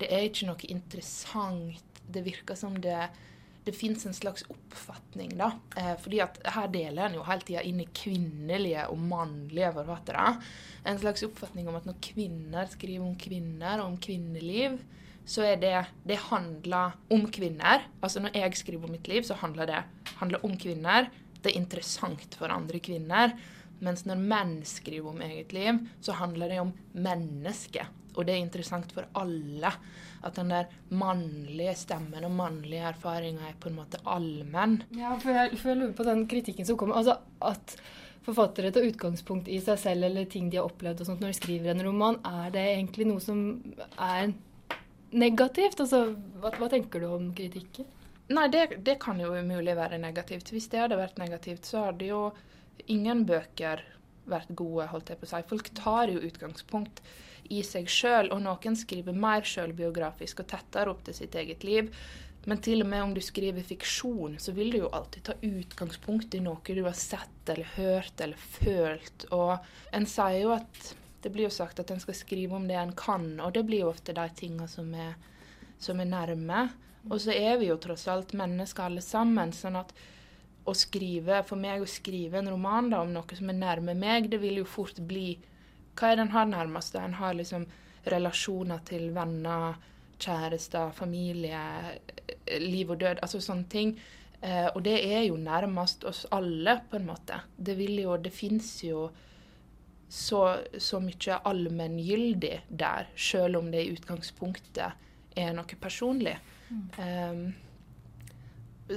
[0.00, 1.91] det er ikke noe interessant.
[2.06, 3.10] Det virker som det
[3.64, 5.52] det fins en slags oppfatning, da.
[5.76, 10.24] Eh, fordi at her deler en jo hele tida inn i kvinnelige og mannlige forfattere.
[10.82, 14.80] En slags oppfatning om at når kvinner skriver om kvinner og om kvinneliv,
[15.22, 17.86] så er det Det handler om kvinner.
[18.02, 19.82] Altså når jeg skriver om mitt liv, så handler det
[20.18, 21.10] handler om kvinner.
[21.42, 23.36] Det er interessant for andre kvinner.
[23.82, 27.86] Mens når menn skriver om eget liv, så handler det om mennesket.
[28.16, 29.72] Og det er interessant for alle.
[30.22, 34.82] At den der mannlige stemmen og mannlige erfaringer er på en måte allmenn.
[34.98, 37.00] Ja, for jeg, for jeg lurer på den kritikken som kommer.
[37.00, 37.76] Altså at
[38.22, 41.40] forfattere tar utgangspunkt i seg selv eller ting de har opplevd og sånt når de
[41.40, 42.20] skriver en roman.
[42.22, 43.42] Er det egentlig noe som
[43.98, 44.30] er
[45.12, 45.82] negativt?
[45.82, 46.04] Altså,
[46.42, 47.88] hva, hva tenker du om kritikken?
[48.32, 50.52] Nei, det, det kan jo umulig være negativt.
[50.54, 52.22] Hvis det hadde vært negativt, så hadde jo
[52.86, 53.82] ingen bøker
[54.28, 55.42] vært gode, holdt jeg på å si.
[55.50, 57.02] Folk tar jo utgangspunkt
[57.52, 61.90] i seg sjøl, og noen skriver mer sjølbiografisk og tettere opp til sitt eget liv.
[62.44, 66.34] Men til og med om du skriver fiksjon, så vil du jo alltid ta utgangspunkt
[66.34, 69.28] i noe du har sett eller hørt eller følt.
[69.30, 69.54] Og
[69.94, 72.90] en sier jo at Det blir jo sagt at en skal skrive om det en
[72.98, 74.88] kan, og det blir jo ofte de tinga som,
[75.78, 76.64] som, er nærme.
[77.06, 79.52] Og så er vi jo tross alt mennesker alle sammen.
[79.54, 79.94] sånn at
[80.64, 84.30] å skrive, For meg å skrive en roman da, om noe som er nærme meg,
[84.30, 85.36] det vil jo fort bli
[85.98, 87.00] hva er den har nærmeste?
[87.02, 87.66] En har liksom
[88.08, 89.76] relasjoner til venner,
[90.22, 91.60] kjærester, familie,
[92.62, 93.92] liv og død, altså sånne ting.
[94.42, 97.42] Eh, og det er jo nærmest oss alle, på en måte.
[97.56, 99.10] Det vil jo Det fins jo
[100.08, 106.34] så, så mye allmenngyldig der, sjøl om det i utgangspunktet er noe personlig.
[106.68, 106.88] Mm.
[106.98, 107.44] Um,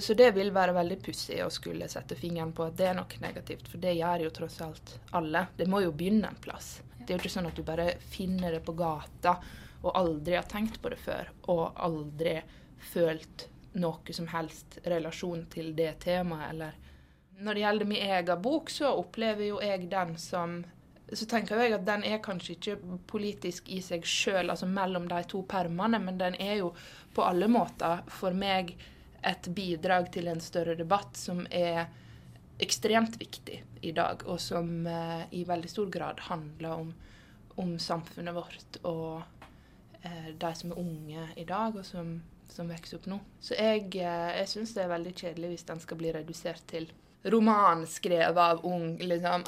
[0.01, 3.21] så det vil være veldig pussig å skulle sette fingeren på at det er noe
[3.21, 5.45] negativt, for det gjør jo tross alt alle.
[5.57, 6.79] Det må jo begynne en plass.
[6.97, 9.35] Det er jo ikke sånn at du bare finner det på gata
[9.85, 12.39] og aldri har tenkt på det før, og aldri
[12.91, 16.81] følt noe som helst relasjon til det temaet, eller
[17.35, 20.63] Når det gjelder min egen bok, så opplever jo jeg den som
[21.13, 25.19] så tenker jeg at den er kanskje ikke politisk i seg sjøl, altså mellom de
[25.29, 26.71] to permene, men den er jo
[27.13, 28.73] på alle måter for meg
[29.25, 31.87] et bidrag til en større debatt som er
[32.61, 36.93] ekstremt viktig i dag, og som eh, i veldig stor grad handler om,
[37.61, 39.23] om samfunnet vårt og
[40.01, 42.15] eh, de som er unge i dag, og som,
[42.51, 43.19] som vokser opp nå.
[43.43, 46.87] Så jeg, eh, jeg syns det er veldig kjedelig hvis den skal bli redusert til
[47.25, 49.43] roman skrevet av ung liksom,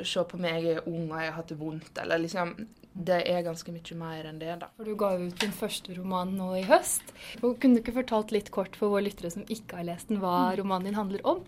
[0.00, 1.98] Se på meg, jeg er ung og jeg har hatt det vondt.
[2.00, 2.54] Eller liksom
[2.92, 4.68] det er ganske mye mer enn det, da.
[4.76, 7.12] For Du ga ut din første roman nå i høst.
[7.40, 10.18] Og kunne du ikke fortalt litt kort for våre lyttere som ikke har lest den,
[10.22, 10.56] hva mm.
[10.60, 11.44] romanen din handler om?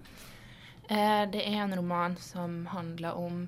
[0.89, 3.47] Eh, det er en roman som handler om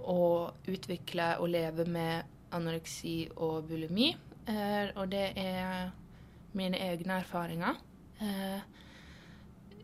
[0.00, 4.12] å utvikle og leve med anoreksi og bulimi.
[4.46, 5.90] Eh, og det er
[6.56, 7.78] mine egne erfaringer.
[8.22, 8.60] Eh,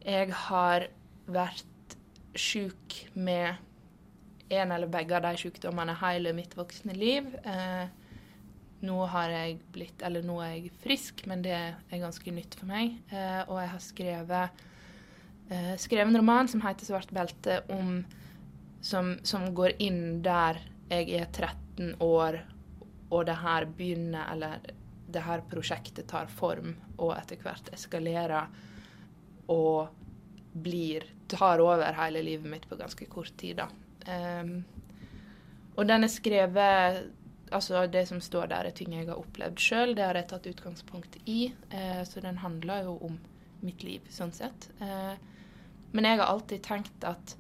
[0.06, 0.88] jeg har
[1.26, 1.96] vært
[2.38, 3.56] sjuk med
[4.48, 7.28] en eller begge av de sykdommene hele mitt voksne liv.
[7.44, 7.86] Eh,
[8.86, 12.70] nå har jeg blitt Eller nå er jeg frisk, men det er ganske nytt for
[12.70, 12.98] meg.
[13.10, 14.64] Eh, og jeg har skrevet,
[15.50, 18.04] eh, skrevet en roman som heter 'Svart belte', om,
[18.80, 22.40] som, som, går inn der jeg er 13 år,
[23.10, 24.60] og det her begynner, eller
[25.10, 28.46] det her prosjektet tar form og etter hvert eskalerer.
[29.48, 29.88] Og
[30.52, 33.56] blir tar over hele livet mitt på ganske kort tid.
[33.56, 33.68] da.
[34.06, 34.64] Um,
[35.76, 37.06] og den er skrevet
[37.54, 39.92] Altså, det som står der, er ting jeg har opplevd sjøl.
[39.94, 41.52] Det har jeg tatt utgangspunkt i.
[41.70, 43.20] Uh, så den handler jo om
[43.62, 44.66] mitt liv, sånn sett.
[44.80, 45.14] Uh,
[45.94, 47.36] men jeg har alltid tenkt at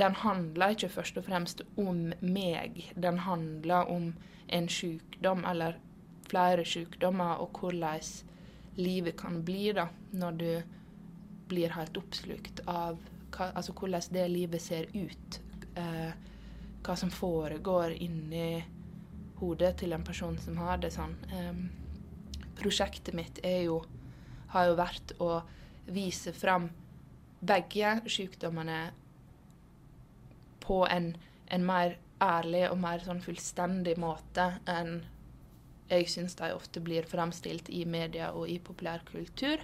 [0.00, 2.80] den handler ikke først og fremst om meg.
[2.96, 4.14] Den handler om
[4.48, 5.76] en sykdom, eller
[6.28, 8.00] flere sykdommer, og hvordan
[8.76, 10.50] livet kan bli da, når du
[11.48, 12.98] blir helt oppslukt av
[13.36, 15.40] hva, altså hvordan det livet ser ut.
[15.76, 16.12] Eh,
[16.86, 18.62] hva som foregår inni
[19.40, 21.16] hodet til en person som har det sånn.
[21.32, 21.58] Eh,
[22.56, 23.82] prosjektet mitt jo,
[24.54, 25.30] har jo vært å
[25.92, 26.70] vise fram
[27.46, 28.78] begge sykdommene
[30.64, 31.12] på en,
[31.52, 35.02] en mer ærlig og mer sånn fullstendig måte enn
[35.86, 39.60] jeg syns de ofte blir fremstilt i media og i populærkultur.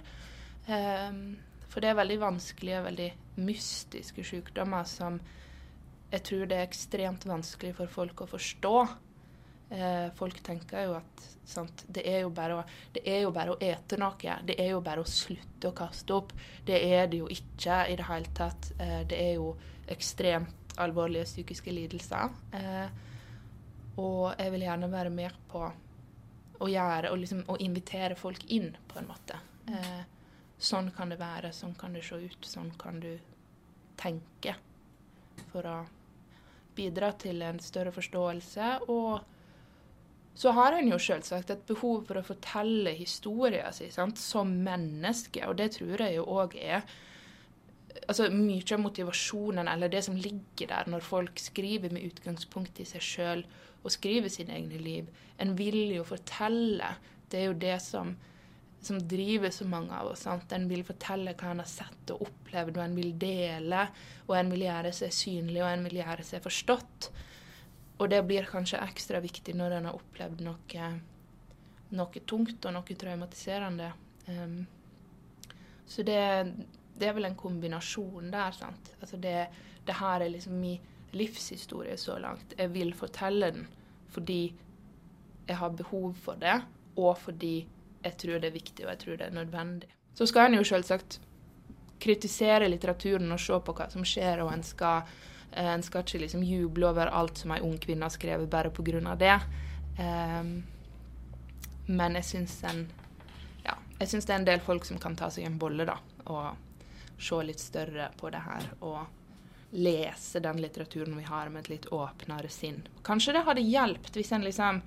[0.69, 1.33] Um,
[1.67, 3.09] for det er veldig vanskelige, veldig
[3.43, 5.17] mystiske sykdommer som
[6.13, 8.73] jeg tror det er ekstremt vanskelig for folk å forstå.
[9.73, 13.55] Eh, folk tenker jo at sant, det, er jo bare å, det er jo bare
[13.55, 14.37] å ete noe.
[14.45, 16.35] Det er jo bare å slutte å kaste opp.
[16.65, 18.71] Det er det jo ikke i det hele tatt.
[18.77, 19.53] Eh, det er jo
[19.93, 22.31] ekstremt alvorlige psykiske lidelser.
[22.55, 22.87] Eh,
[24.01, 25.65] og jeg vil gjerne være med på
[26.63, 29.37] å gjøre og liksom å invitere folk inn, på en måte.
[29.69, 30.03] Eh,
[30.63, 33.11] Sånn kan det være, sånn kan det se ut, sånn kan du
[33.99, 34.55] tenke.
[35.51, 35.77] For å
[36.75, 38.73] bidra til en større forståelse.
[38.91, 39.21] Og
[40.35, 45.57] så har en jo selvsagt et behov for å fortelle historien sin som menneske, og
[45.61, 46.85] det tror jeg jo òg er
[48.09, 52.87] altså Mye av motivasjonen, eller det som ligger der når folk skriver med utgangspunkt i
[52.89, 53.43] seg sjøl
[53.83, 55.09] og skriver sine egne liv.
[55.39, 56.95] En vil jo fortelle.
[57.29, 58.15] Det er jo det som
[58.85, 60.25] som driver så mange av oss.
[60.27, 60.51] Sant?
[60.51, 63.87] En vil fortelle hva en har sett og opplevd, og en vil dele.
[64.27, 67.09] Og en vil gjøre seg synlig, og en vil gjøre seg forstått.
[67.99, 70.87] Og det blir kanskje ekstra viktig når en har opplevd noe,
[71.95, 73.91] noe tungt og noe traumatiserende.
[74.27, 74.63] Um,
[75.85, 76.19] så det,
[76.95, 78.55] det, er vel en kombinasjon der.
[78.57, 78.93] sant?
[78.99, 79.37] Altså det,
[79.85, 82.55] det her er liksom min livshistorie så langt.
[82.57, 83.67] Jeg vil fortelle den
[84.13, 84.53] fordi
[85.47, 86.53] jeg har behov for det,
[86.95, 87.63] og fordi
[88.03, 89.89] jeg tror det er viktig, og jeg tror det er nødvendig.
[90.13, 91.19] Så skal en jo selvsagt
[92.03, 95.07] kritisere litteraturen og se på hva som skjer, og en skal,
[95.51, 98.69] eh, en skal ikke liksom juble over alt som ei ung kvinne har skrevet bare
[98.69, 99.15] pga.
[99.15, 99.39] det.
[99.99, 100.63] Um,
[101.85, 102.87] men jeg syns en
[103.63, 105.97] ja, jeg syns det er en del folk som kan ta seg en bolle, da,
[106.25, 106.55] og
[107.19, 108.69] se litt større på det her.
[108.81, 109.05] Og
[109.73, 112.83] lese den litteraturen vi har, med et litt åpnere sinn.
[113.03, 114.81] Kanskje det hadde hjulpet hvis en liksom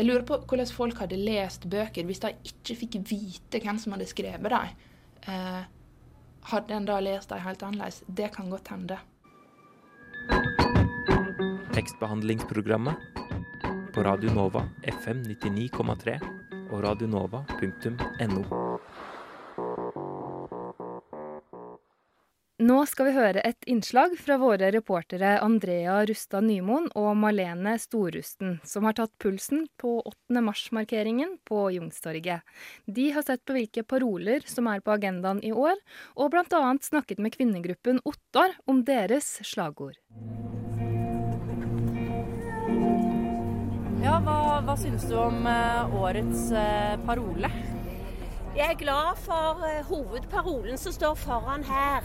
[0.00, 3.92] jeg lurer på hvordan folk hadde lest bøker hvis de ikke fikk vite hvem som
[3.92, 4.70] hadde skrevet dem.
[5.28, 5.62] Eh,
[6.48, 8.00] hadde en da lest dem helt annerledes?
[8.08, 8.96] Det kan godt hende.
[11.76, 12.96] Tekstbehandlingsprogrammet
[13.92, 16.16] på Radio Nova FM 99,3
[16.70, 18.69] og radionova.no.
[22.60, 28.58] Nå skal vi høre et innslag fra våre reportere Andrea Rustad Nymoen og Malene Storusten,
[28.68, 30.42] som har tatt pulsen på 8.
[30.44, 32.44] mars-markeringen på Jungstorget.
[32.84, 35.80] De har sett på hvilke paroler som er på agendaen i år,
[36.20, 36.60] og bl.a.
[36.84, 39.96] snakket med kvinnegruppen Ottar om deres slagord.
[44.04, 47.48] Ja, hva, hva syns du om uh, årets uh, parole?
[48.52, 52.04] Jeg er glad for uh, hovedparolen som står foran her.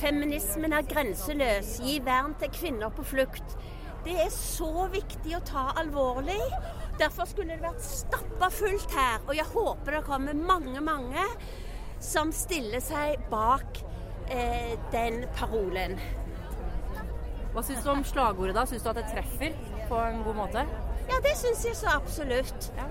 [0.00, 1.76] Feminismen er grenseløs.
[1.84, 3.56] Gi vern til kvinner på flukt.
[4.02, 6.40] Det er så viktig å ta alvorlig.
[6.98, 9.20] Derfor skulle det vært stappa fullt her.
[9.28, 11.26] Og jeg håper det kommer mange, mange
[12.02, 13.78] som stiller seg bak
[14.32, 15.98] eh, den parolen.
[17.52, 18.64] Hva syns du om slagordet, da?
[18.66, 19.56] Syns du at det treffer
[19.90, 20.66] på en god måte?
[21.10, 22.70] Ja, det syns jeg så absolutt.
[22.78, 22.88] Ja.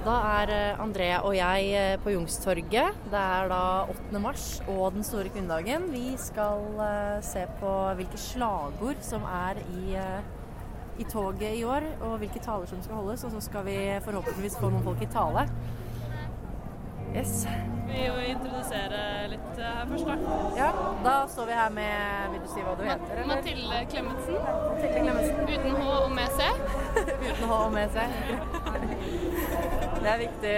[0.00, 3.00] Da er eh, Andrea og jeg eh, på Jungstorget.
[3.12, 4.20] Det er da 8.
[4.22, 5.90] mars og den store kvinnedagen.
[5.92, 9.98] Vi skal eh, se på hvilke slagord som er i,
[10.96, 13.26] i toget i år, og hvilke taler som skal holdes.
[13.28, 15.44] Og så skal vi forhåpentligvis få noen folk i tale.
[17.10, 17.44] Yes.
[17.90, 18.98] Vi vil introdusere
[19.32, 20.36] litt her først, da.
[20.56, 20.68] Ja,
[21.04, 23.16] da står vi her med Vil du si hva du heter?
[23.16, 23.30] Eller?
[23.34, 24.36] Mathilde Klemetsen.
[24.38, 25.40] Mathilde Klemetsen.
[25.50, 26.52] Uten H og med C.
[27.26, 28.69] Uten H og med C.
[30.00, 30.52] Det er viktig,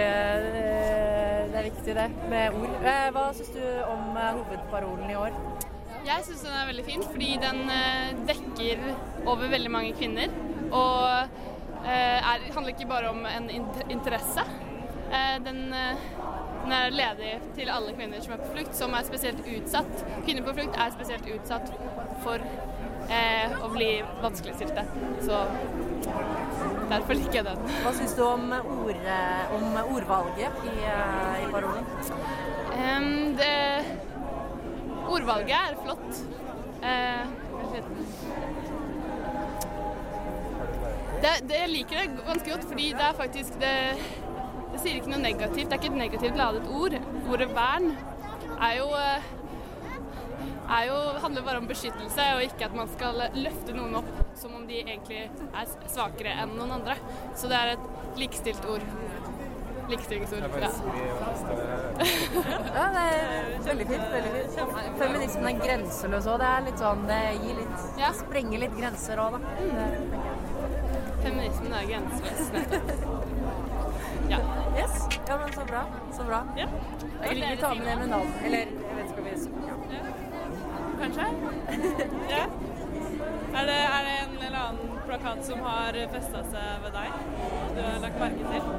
[1.51, 2.75] det er viktig det, med ord.
[2.87, 5.35] Eh, hva syns du om eh, hovedparolen i år?
[6.07, 8.85] Jeg syns den er veldig fin, fordi den eh, dekker
[9.25, 10.31] over veldig mange kvinner.
[10.71, 13.51] Og er, handler ikke bare om en
[13.91, 14.47] interesse.
[15.43, 15.65] Den
[16.63, 20.03] den er ledig til alle kvinner som er på flukt, som er spesielt utsatt.
[20.23, 21.73] Kvinner på flukt er spesielt utsatt
[22.23, 22.45] for
[23.09, 23.89] eh, å bli
[24.21, 24.85] vanskeligstilte.
[25.25, 25.41] Så
[26.89, 27.61] derfor liker jeg den.
[27.83, 31.87] Hva syns du om, ord, eh, om ordvalget i, eh, i parolen?
[32.73, 33.53] Um, det,
[35.07, 36.23] ordvalget er flott.
[36.83, 37.43] Uh,
[41.23, 43.75] det, det, jeg liker det ganske godt, fordi det er faktisk det,
[44.73, 45.69] det sier ikke noe negativt.
[45.69, 46.97] Det er ikke et negativt ladet ord.
[47.31, 47.93] Ordet vern
[48.57, 49.29] er jo, eh,
[50.69, 54.55] er jo handler bare om beskyttelse, og ikke at man skal løfte noen opp som
[54.57, 56.97] om de egentlig er svakere enn noen andre.
[57.37, 58.85] Så det er et likestilt ord.
[59.89, 60.45] Likestillingsord.
[60.61, 60.69] Ja.
[62.73, 64.05] Ja, det er veldig fint.
[64.13, 64.95] veldig fint.
[64.97, 66.39] Feminismen er grenseløs òg.
[66.41, 68.09] Det er litt sånn, det gir litt Ja.
[68.17, 69.41] Sprenger litt grenser òg, da.
[69.59, 70.15] Mm.
[71.23, 72.93] Feminismen er grenseløs, nettopp.
[74.31, 74.39] Ja.
[74.79, 75.07] Yes.
[75.27, 75.85] Ja, men så bra.
[76.17, 76.43] Så bra.
[76.57, 76.67] Ja.
[77.21, 78.35] Jeg vil ikke ta med det med navn.
[78.43, 80.22] Eller jeg vet ikke om vi ja.
[81.03, 81.25] Kanskje?
[82.35, 82.45] ja.
[83.53, 87.17] Er det, er det en eller annen plakat som har festa seg ved deg?
[87.75, 88.69] Du har lagt merke til?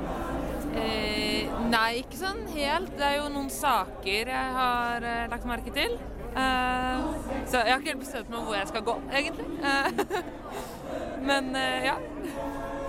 [0.75, 2.95] Eh, nei, ikke sånn helt.
[2.97, 5.99] Det er jo noen saker jeg har eh, lagt merke til.
[6.35, 7.05] Eh,
[7.45, 9.47] så jeg har ikke helt bestemt meg hvor jeg skal gå, egentlig.
[9.61, 10.25] Eh,
[11.29, 11.99] men eh, ja.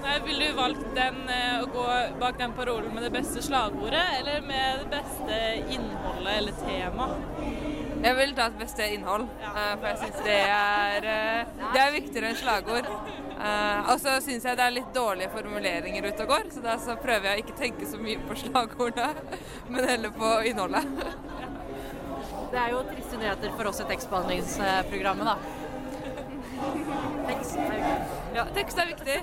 [0.06, 1.86] Nei, Ville du valgt den, eh, å gå
[2.21, 5.39] bak den parolen med det beste slagordet, eller med det beste
[5.76, 7.35] innholdet eller temaet?
[8.06, 11.94] Jeg vil ta et beste innhold, eh, for jeg syns det, er, eh, det er
[11.96, 12.86] viktigere enn slagord.
[12.86, 16.76] Eh, og så syns jeg det er litt dårlige formuleringer ute og går, så da
[16.84, 19.39] så prøver jeg å ikke tenke så mye på slagordene,
[19.74, 20.86] men heller på innholdet.
[22.54, 25.38] Det er jo triste nyheter for oss i tekstbehandlingsprogrammet, da.
[27.26, 27.98] Tekst er viktig.
[28.38, 29.18] Ja, tekst er viktig.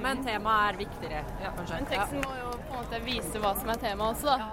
[0.00, 1.76] Men temaet er viktigere, kanskje.
[1.76, 4.44] Men teksten må jo på en måte vise hva som er temaet også, da.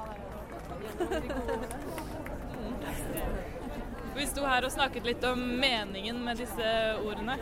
[4.15, 7.37] Vi sto her og snakket litt om meningen med disse ordene.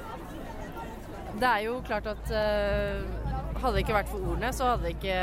[1.40, 3.00] Det er jo klart at eh,
[3.60, 5.16] hadde det ikke vært for ordene, så hadde det ikke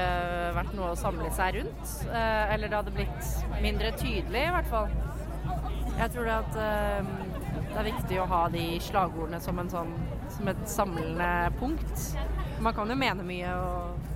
[0.56, 1.92] vært noe å samle seg rundt.
[2.09, 4.90] Eh, eller det hadde blitt mindre tydelig, i hvert fall.
[5.96, 7.12] Jeg tror det at eh,
[7.70, 9.94] det er viktig å ha de slagordene som, sånn,
[10.35, 11.30] som et samlende
[11.61, 12.09] punkt.
[12.64, 14.11] Man kan jo mene mye og,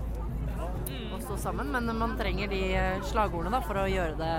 [1.12, 2.64] og stå sammen, men man trenger de
[3.10, 4.34] slagordene da, for å gjøre det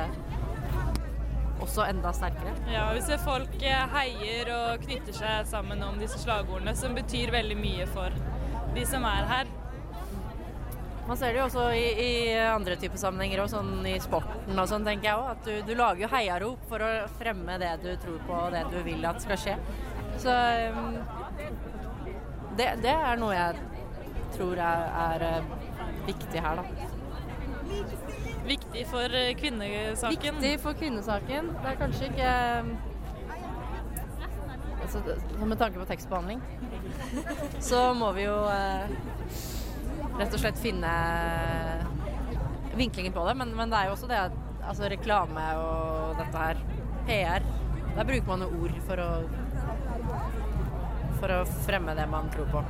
[1.61, 2.53] også enda sterkere.
[2.71, 7.33] Ja, Vi ser folk eh, heier og knytter seg sammen om disse slagordene, som betyr
[7.33, 8.15] veldig mye for
[8.75, 9.51] de som er her.
[11.07, 14.69] Man ser det jo også i, i andre typer sammenhenger, og sånn i sporten og
[14.69, 15.31] sånn, tenker jeg òg.
[15.33, 18.63] At du, du lager jo heiarop for å fremme det du tror på og det
[18.71, 19.57] du vil at skal skje.
[20.21, 20.35] Så
[20.77, 20.95] um,
[22.59, 23.59] det, det er noe jeg
[24.37, 25.51] tror er, er eh,
[26.07, 28.30] viktig her, da.
[28.45, 30.17] Viktig for eh, kvinnesaken.
[30.17, 31.51] Viktig for kvinnesaken.
[31.61, 32.71] Det er kanskje ikke um,
[34.81, 35.03] altså,
[35.45, 36.41] Med tanke på tekstbehandling,
[37.59, 38.93] så må vi jo eh,
[40.19, 40.93] rett og slett finne
[42.77, 43.37] vinklingen på det.
[43.39, 46.63] Men, men det er jo også det altså, reklame og dette her,
[47.07, 47.49] PR,
[47.95, 49.11] der bruker man jo ord for å
[51.21, 52.61] for å fremme det man tror på.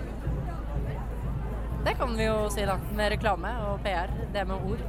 [1.86, 2.78] Det kan vi jo si, da.
[2.96, 4.12] Med reklame og PR.
[4.34, 4.82] Det med ord.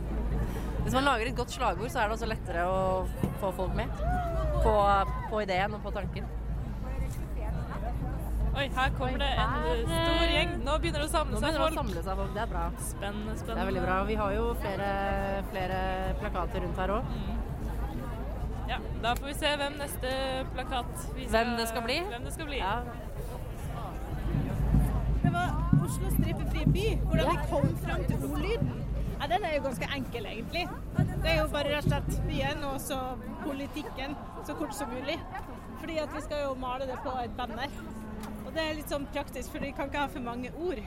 [0.84, 2.80] Hvis man lager et godt slagord, så er det også lettere å
[3.40, 3.92] få folk med
[4.64, 4.74] på,
[5.30, 6.26] på ideen og på tanken.
[8.54, 10.52] Oi, her kommer det en stor gjeng.
[10.62, 11.72] Nå begynner det å samle seg folk.
[11.72, 12.34] å samle seg folk.
[12.36, 12.66] Det er bra.
[12.90, 13.96] Spennende, Det er veldig bra.
[14.06, 14.90] Vi har jo flere,
[15.50, 15.80] flere
[16.20, 17.16] plakater rundt her òg.
[18.68, 20.12] Ja, da får vi se hvem neste
[20.54, 21.98] plakat vi Hvem det skal bli?
[22.12, 22.60] Hvem det skal bli.
[22.62, 22.76] Ja.
[25.24, 25.53] Det var
[25.84, 28.70] Oslo strippefri by, hvordan vi kom fram til ordlyden.
[29.20, 30.68] Ja, den er jo ganske enkel, egentlig.
[30.96, 32.98] Det er jo bare rett og slett byen og så
[33.42, 34.16] politikken
[34.46, 35.18] så kort som mulig.
[35.78, 37.68] Fordi at vi skal jo male det på et banner.
[38.46, 40.80] Og det er litt sånn praktisk, for vi kan ikke ha for mange ord.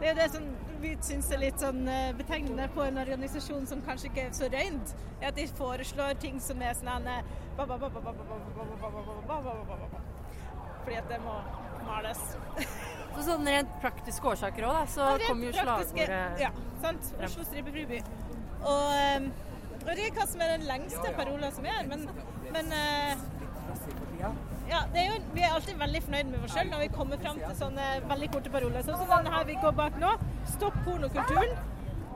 [0.00, 0.50] Det er jo det som
[0.82, 1.88] vi syns er litt sånn
[2.18, 4.92] betegnende på en organisasjon som kanskje ikke er så røynt,
[5.22, 7.08] er at de foreslår ting som er sånn
[10.84, 11.40] Fordi at det må
[11.88, 12.22] males.
[13.26, 17.08] Så sånn rent praktiske årsaker òg, så kommer jo slagordet Ja, sant.
[17.26, 17.98] Oslo stripe friby.
[18.62, 22.04] Og jeg vet ikke hva som er den lengste parolen som er, men,
[22.54, 23.24] men eh,
[24.70, 27.20] ja, det er jo, vi er alltid veldig fornøyd med oss sjøl når vi kommer
[27.22, 28.86] fram til sånne veldig korte paroler.
[28.86, 30.12] Sånn som denne her vi går bak nå.
[30.54, 31.56] Stopp pornokulturen.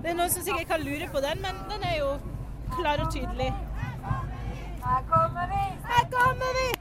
[0.00, 2.12] Det er noen som sikkert kan lure på den, men den er jo
[2.76, 3.50] klar og tydelig.
[4.86, 5.64] Her kommer vi!
[5.90, 6.79] Her kommer vi!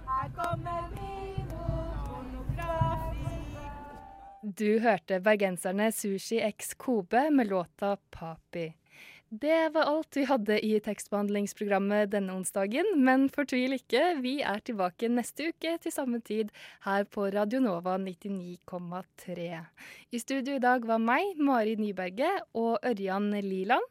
[4.58, 8.74] Du hørte bergenserne Sushi X Kobe med låta 'Papi'.
[9.30, 15.06] Det var alt vi hadde i tekstbehandlingsprogrammet denne onsdagen, men fortvil ikke, vi er tilbake
[15.12, 16.50] neste uke til samme tid
[16.88, 19.60] her på Radio Nova 99,3.
[20.12, 23.86] I studio i dag var meg, Mari Nyberget, og Ørjan Liland.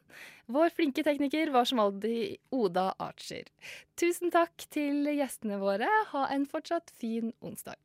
[0.47, 3.47] Vår flinke tekniker var som alltid Oda Archer.
[3.95, 5.87] Tusen takk til gjestene våre.
[6.11, 7.79] Ha en fortsatt fin onsdag.